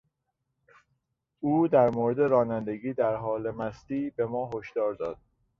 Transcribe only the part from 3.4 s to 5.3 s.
مستی به ما هشدار داد.